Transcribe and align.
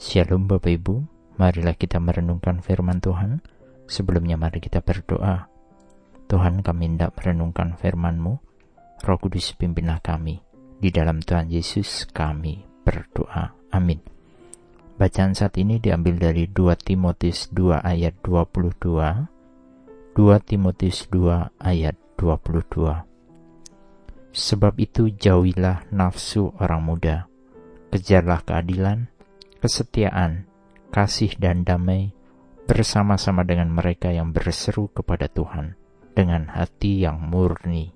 Shalom 0.00 0.48
Bapak 0.48 0.80
Ibu, 0.80 1.04
marilah 1.36 1.76
kita 1.76 2.00
merenungkan 2.00 2.64
firman 2.64 3.04
Tuhan. 3.04 3.44
Sebelumnya 3.84 4.40
mari 4.40 4.56
kita 4.56 4.80
berdoa. 4.80 5.44
Tuhan 6.24 6.64
kami 6.64 6.96
hendak 6.96 7.20
merenungkan 7.20 7.76
firman-Mu, 7.76 8.32
Roh 9.04 9.18
Kudus 9.20 9.52
pimpinlah 9.60 10.00
kami. 10.00 10.40
Di 10.80 10.88
dalam 10.88 11.20
Tuhan 11.20 11.52
Yesus 11.52 12.08
kami 12.16 12.64
berdoa. 12.80 13.52
Amin. 13.76 14.00
Bacaan 14.96 15.36
saat 15.36 15.60
ini 15.60 15.76
diambil 15.76 16.16
dari 16.16 16.48
2 16.48 16.80
Timotius 16.80 17.52
2 17.52 17.84
ayat 17.84 18.16
22, 18.24 18.80
2 20.16 20.48
Timotius 20.48 21.12
2 21.12 21.60
ayat 21.60 22.00
22. 22.16 23.04
Sebab 24.32 24.80
itu 24.80 25.12
jauhilah 25.12 25.92
nafsu 25.92 26.56
orang 26.56 26.88
muda, 26.88 27.28
kejarlah 27.92 28.40
keadilan, 28.48 29.12
kesetiaan, 29.60 30.48
kasih, 30.90 31.36
dan 31.36 31.62
damai 31.62 32.16
bersama-sama 32.64 33.44
dengan 33.44 33.70
mereka 33.70 34.10
yang 34.10 34.32
berseru 34.32 34.88
kepada 34.90 35.28
Tuhan 35.28 35.76
dengan 36.16 36.50
hati 36.50 37.02
yang 37.04 37.18
murni. 37.18 37.94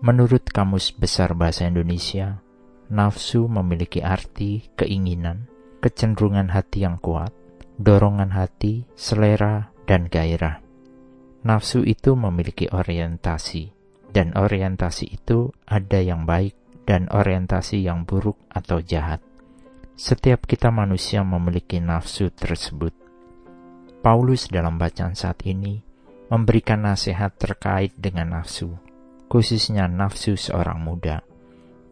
Menurut 0.00 0.48
Kamus 0.48 0.96
Besar 0.96 1.36
Bahasa 1.36 1.68
Indonesia, 1.68 2.40
nafsu 2.88 3.46
memiliki 3.46 4.00
arti 4.00 4.72
keinginan, 4.74 5.46
kecenderungan 5.84 6.48
hati 6.50 6.88
yang 6.88 6.96
kuat, 6.98 7.36
dorongan 7.76 8.32
hati, 8.32 8.88
selera, 8.96 9.72
dan 9.84 10.08
gairah. 10.08 10.64
Nafsu 11.40 11.84
itu 11.84 12.16
memiliki 12.16 12.68
orientasi, 12.68 13.72
dan 14.12 14.36
orientasi 14.36 15.20
itu 15.20 15.52
ada 15.64 16.00
yang 16.00 16.28
baik 16.28 16.56
dan 16.84 17.08
orientasi 17.08 17.80
yang 17.80 18.04
buruk 18.04 18.36
atau 18.52 18.82
jahat. 18.82 19.24
Setiap 20.00 20.48
kita 20.48 20.72
manusia 20.72 21.20
memiliki 21.20 21.76
nafsu 21.76 22.32
tersebut. 22.32 22.96
Paulus 24.00 24.48
dalam 24.48 24.80
bacaan 24.80 25.12
saat 25.12 25.44
ini 25.44 25.76
memberikan 26.32 26.88
nasihat 26.88 27.36
terkait 27.36 27.92
dengan 28.00 28.40
nafsu, 28.40 28.80
khususnya 29.28 29.92
nafsu 29.92 30.40
seorang 30.40 30.80
muda. 30.80 31.20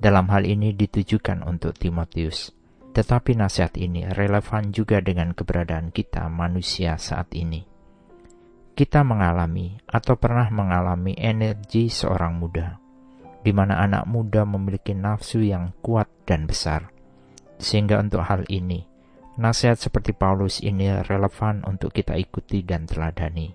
Dalam 0.00 0.24
hal 0.32 0.48
ini 0.48 0.72
ditujukan 0.72 1.44
untuk 1.44 1.76
Timotius, 1.76 2.48
tetapi 2.96 3.36
nasihat 3.36 3.76
ini 3.76 4.08
relevan 4.08 4.72
juga 4.72 5.04
dengan 5.04 5.36
keberadaan 5.36 5.92
kita 5.92 6.32
manusia 6.32 6.96
saat 6.96 7.28
ini. 7.36 7.60
Kita 8.72 9.04
mengalami 9.04 9.76
atau 9.84 10.16
pernah 10.16 10.48
mengalami 10.48 11.12
energi 11.12 11.92
seorang 11.92 12.40
muda, 12.40 12.72
di 13.44 13.52
mana 13.52 13.84
anak 13.84 14.08
muda 14.08 14.48
memiliki 14.48 14.96
nafsu 14.96 15.44
yang 15.44 15.76
kuat 15.84 16.08
dan 16.24 16.48
besar 16.48 16.96
sehingga 17.58 17.98
untuk 17.98 18.22
hal 18.22 18.46
ini, 18.46 18.86
nasihat 19.36 19.76
seperti 19.76 20.14
Paulus 20.14 20.62
ini 20.62 20.88
relevan 21.04 21.66
untuk 21.66 21.90
kita 21.90 22.14
ikuti 22.14 22.62
dan 22.62 22.86
teladani. 22.86 23.50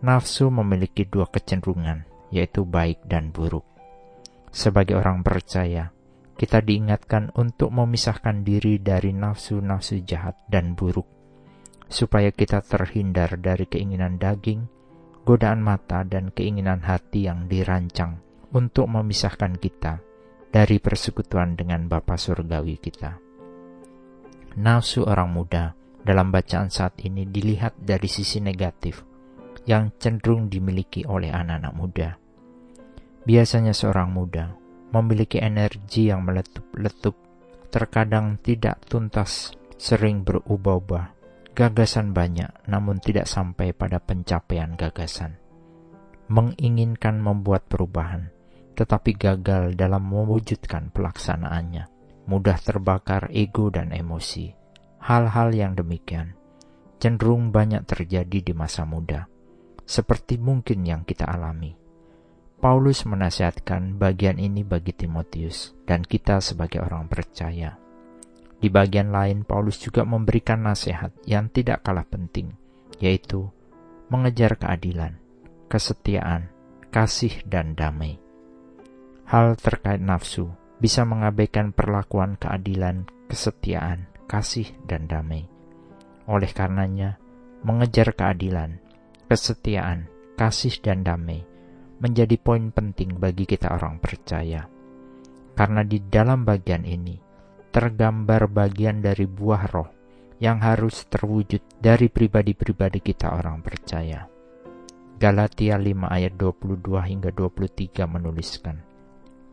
Nafsu 0.00 0.48
memiliki 0.48 1.04
dua 1.04 1.28
kecenderungan, 1.28 2.08
yaitu 2.32 2.64
baik 2.64 3.04
dan 3.04 3.28
buruk. 3.28 3.64
Sebagai 4.48 4.96
orang 4.96 5.20
percaya, 5.20 5.92
kita 6.40 6.64
diingatkan 6.64 7.34
untuk 7.36 7.68
memisahkan 7.74 8.40
diri 8.46 8.80
dari 8.80 9.12
nafsu-nafsu 9.12 10.00
jahat 10.08 10.38
dan 10.48 10.72
buruk, 10.72 11.04
supaya 11.92 12.32
kita 12.32 12.64
terhindar 12.64 13.36
dari 13.36 13.68
keinginan 13.68 14.16
daging, 14.16 14.64
godaan 15.28 15.60
mata, 15.60 16.06
dan 16.08 16.32
keinginan 16.32 16.80
hati 16.80 17.28
yang 17.28 17.50
dirancang 17.50 18.22
untuk 18.54 18.88
memisahkan 18.88 19.60
kita 19.60 20.07
dari 20.48 20.80
persekutuan 20.80 21.54
dengan 21.54 21.86
Bapa 21.86 22.16
Surgawi 22.16 22.80
kita. 22.80 23.20
Nafsu 24.58 25.04
orang 25.04 25.30
muda 25.30 25.76
dalam 26.02 26.32
bacaan 26.32 26.72
saat 26.72 26.98
ini 27.04 27.28
dilihat 27.28 27.76
dari 27.78 28.08
sisi 28.08 28.40
negatif 28.40 29.04
yang 29.68 29.92
cenderung 30.00 30.48
dimiliki 30.48 31.04
oleh 31.04 31.28
anak-anak 31.28 31.72
muda. 31.76 32.08
Biasanya 33.28 33.76
seorang 33.76 34.08
muda 34.08 34.56
memiliki 34.88 35.36
energi 35.36 36.08
yang 36.08 36.24
meletup-letup, 36.24 37.12
terkadang 37.68 38.40
tidak 38.40 38.80
tuntas, 38.88 39.52
sering 39.76 40.24
berubah-ubah, 40.24 41.12
gagasan 41.52 42.16
banyak 42.16 42.48
namun 42.64 42.96
tidak 43.04 43.28
sampai 43.28 43.76
pada 43.76 44.00
pencapaian 44.00 44.72
gagasan. 44.72 45.36
Menginginkan 46.32 47.20
membuat 47.20 47.68
perubahan, 47.68 48.32
tetapi 48.78 49.18
gagal 49.18 49.74
dalam 49.74 50.06
mewujudkan 50.06 50.94
pelaksanaannya. 50.94 51.90
Mudah 52.30 52.62
terbakar 52.62 53.26
ego 53.34 53.74
dan 53.74 53.90
emosi. 53.90 54.54
Hal-hal 55.02 55.50
yang 55.50 55.74
demikian 55.74 56.38
cenderung 56.98 57.54
banyak 57.54 57.86
terjadi 57.86 58.38
di 58.42 58.52
masa 58.54 58.82
muda, 58.82 59.30
seperti 59.86 60.38
mungkin 60.38 60.82
yang 60.82 61.02
kita 61.06 61.26
alami. 61.26 61.74
Paulus 62.58 63.06
menasihatkan 63.06 63.94
bagian 64.02 64.42
ini 64.42 64.66
bagi 64.66 64.90
Timotius 64.90 65.78
dan 65.86 66.02
kita 66.02 66.42
sebagai 66.42 66.82
orang 66.82 67.06
percaya. 67.06 67.78
Di 68.58 68.66
bagian 68.66 69.14
lain, 69.14 69.46
Paulus 69.46 69.78
juga 69.78 70.02
memberikan 70.02 70.66
nasihat 70.66 71.14
yang 71.22 71.46
tidak 71.54 71.86
kalah 71.86 72.02
penting, 72.02 72.50
yaitu 72.98 73.46
mengejar 74.10 74.58
keadilan, 74.58 75.22
kesetiaan, 75.70 76.50
kasih, 76.90 77.46
dan 77.46 77.78
damai 77.78 78.18
hal 79.28 79.60
terkait 79.60 80.00
nafsu 80.00 80.48
bisa 80.80 81.04
mengabaikan 81.04 81.76
perlakuan 81.76 82.40
keadilan, 82.40 83.04
kesetiaan, 83.28 84.08
kasih, 84.24 84.72
dan 84.88 85.04
damai. 85.04 85.44
Oleh 86.24 86.48
karenanya, 86.48 87.20
mengejar 87.60 88.16
keadilan, 88.16 88.80
kesetiaan, 89.28 90.08
kasih, 90.40 90.80
dan 90.80 91.04
damai 91.04 91.44
menjadi 91.98 92.38
poin 92.38 92.70
penting 92.70 93.18
bagi 93.18 93.44
kita 93.44 93.74
orang 93.74 93.98
percaya. 93.98 94.70
Karena 95.58 95.82
di 95.82 95.98
dalam 96.06 96.46
bagian 96.46 96.86
ini 96.86 97.18
tergambar 97.74 98.46
bagian 98.48 99.02
dari 99.02 99.26
buah 99.26 99.64
roh 99.68 99.90
yang 100.38 100.62
harus 100.62 101.04
terwujud 101.10 101.82
dari 101.82 102.06
pribadi-pribadi 102.06 103.02
kita 103.02 103.34
orang 103.34 103.58
percaya. 103.60 104.30
Galatia 105.18 105.74
5 105.74 106.06
ayat 106.06 106.38
22 106.38 106.78
hingga 107.02 107.34
23 107.34 108.06
menuliskan, 108.06 108.78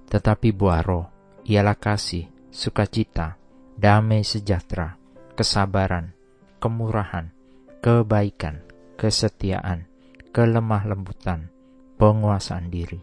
tetapi 0.10 0.54
buah 0.54 0.82
roh 0.86 1.06
ialah 1.46 1.78
kasih, 1.78 2.30
sukacita, 2.50 3.38
damai 3.78 4.26
sejahtera, 4.26 4.98
kesabaran, 5.36 6.16
kemurahan, 6.58 7.30
kebaikan, 7.84 8.64
kesetiaan, 8.98 9.86
kelemah 10.32 10.84
lembutan, 10.90 11.52
penguasaan 12.00 12.72
diri. 12.72 12.98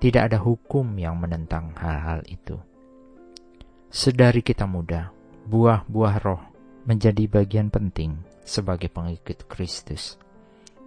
Tidak 0.00 0.22
ada 0.32 0.40
hukum 0.40 0.96
yang 0.96 1.20
menentang 1.20 1.76
hal-hal 1.76 2.24
itu. 2.24 2.56
Sedari 3.92 4.40
kita 4.40 4.64
muda, 4.64 5.12
buah-buah 5.44 6.16
roh 6.24 6.42
menjadi 6.88 7.28
bagian 7.28 7.68
penting 7.68 8.16
sebagai 8.40 8.88
pengikut 8.88 9.44
Kristus. 9.44 10.16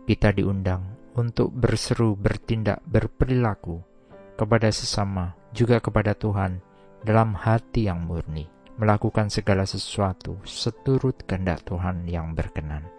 Kita 0.09 0.33
diundang 0.33 1.13
untuk 1.13 1.53
berseru, 1.53 2.17
bertindak, 2.17 2.81
berperilaku 2.83 3.92
kepada 4.33 4.69
sesama, 4.73 5.37
juga 5.53 5.77
kepada 5.77 6.17
Tuhan 6.17 6.59
dalam 7.05 7.37
hati 7.37 7.85
yang 7.87 8.03
murni, 8.05 8.49
melakukan 8.77 9.29
segala 9.29 9.67
sesuatu 9.69 10.41
seturut 10.47 11.21
kehendak 11.27 11.61
Tuhan 11.67 12.09
yang 12.09 12.33
berkenan. 12.33 12.89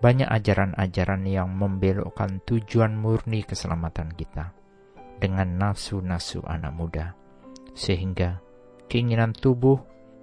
Banyak 0.00 0.32
ajaran-ajaran 0.32 1.28
yang 1.28 1.52
membelokkan 1.52 2.40
tujuan 2.48 2.96
murni 2.96 3.44
keselamatan 3.44 4.16
kita 4.16 4.56
dengan 5.20 5.60
nafsu-nafsu 5.60 6.40
anak 6.48 6.72
muda, 6.72 7.06
sehingga 7.76 8.40
keinginan 8.88 9.36
tubuh, 9.36 9.76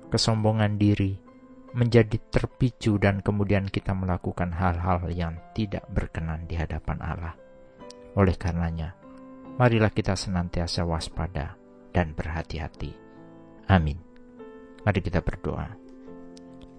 kesombongan 0.09 0.81
diri, 0.81 1.21
menjadi 1.77 2.17
terpicu 2.33 2.97
dan 2.97 3.21
kemudian 3.21 3.69
kita 3.69 3.93
melakukan 3.93 4.49
hal-hal 4.49 5.05
yang 5.13 5.37
tidak 5.53 5.85
berkenan 5.93 6.49
di 6.49 6.57
hadapan 6.57 6.97
Allah. 6.97 7.37
Oleh 8.17 8.33
karenanya, 8.33 8.97
marilah 9.57 9.89
kita 9.89 10.13
senantiasa 10.13 10.85
waspada 10.85 11.57
dan 11.89 12.13
berhati-hati. 12.13 12.93
Amin. 13.67 13.97
Mari 14.85 14.99
kita 15.01 15.25
berdoa. 15.25 15.67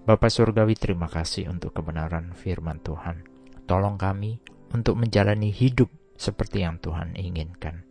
Bapa 0.07 0.31
Surgawi 0.31 0.73
terima 0.73 1.05
kasih 1.05 1.51
untuk 1.51 1.75
kebenaran 1.75 2.33
firman 2.33 2.81
Tuhan. 2.81 3.21
Tolong 3.69 3.99
kami 3.99 4.41
untuk 4.73 4.97
menjalani 4.97 5.53
hidup 5.53 5.91
seperti 6.17 6.65
yang 6.65 6.81
Tuhan 6.81 7.13
inginkan. 7.13 7.85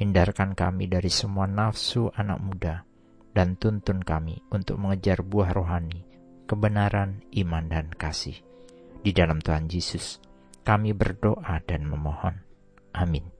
Hindarkan 0.00 0.56
kami 0.56 0.88
dari 0.88 1.12
semua 1.12 1.44
nafsu 1.44 2.08
anak 2.16 2.40
muda 2.40 2.88
dan 3.36 3.60
tuntun 3.60 4.00
kami 4.00 4.40
untuk 4.48 4.80
mengejar 4.80 5.20
buah 5.20 5.52
rohani, 5.52 6.08
kebenaran, 6.48 7.20
iman, 7.36 7.68
dan 7.68 7.92
kasih. 7.92 8.40
Di 9.04 9.12
dalam 9.12 9.44
Tuhan 9.44 9.68
Yesus, 9.68 10.16
kami 10.64 10.96
berdoa 10.96 11.60
dan 11.68 11.84
memohon. 11.84 12.40
Amin. 12.96 13.39